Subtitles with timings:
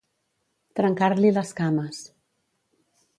[0.79, 2.03] Trencar-li les cames.